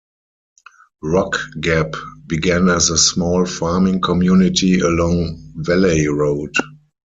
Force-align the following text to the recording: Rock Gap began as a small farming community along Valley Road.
Rock 1.03 1.35
Gap 1.59 1.93
began 2.25 2.69
as 2.69 2.89
a 2.89 2.97
small 2.97 3.45
farming 3.45 4.01
community 4.01 4.79
along 4.79 5.53
Valley 5.57 6.07
Road. 6.07 6.55